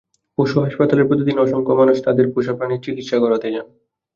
পশু 0.37 0.55
হাসপাতালে 0.59 1.03
প্রতিদিন 1.03 1.37
অসংখ্য 1.37 1.73
মানুষ 1.75 1.97
তাঁদের 2.01 2.25
পোষা 2.33 2.53
প্রাণীর 2.57 2.83
চিকিৎসা 2.85 3.17
করাতে 3.19 3.47
যান। 3.53 3.67